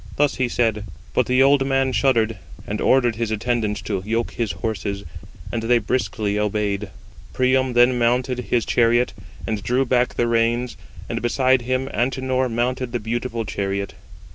[0.15, 4.53] Thus he said, but the old man shuddered, and ordered his attendants to yoke his
[4.53, 5.03] horses;
[5.51, 6.89] and they briskly obeyed.
[7.33, 9.13] Priam then mounted his chariot,
[9.45, 10.75] and drew back the reins:
[11.07, 13.93] and beside him Antenor mounted the beautiful chariot.